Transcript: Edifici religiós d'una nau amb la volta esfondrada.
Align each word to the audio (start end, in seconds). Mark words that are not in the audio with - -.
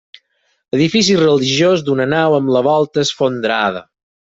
Edifici 0.77 1.17
religiós 1.19 1.85
d'una 1.91 2.09
nau 2.15 2.39
amb 2.39 2.51
la 2.57 2.65
volta 2.71 3.05
esfondrada. 3.09 3.87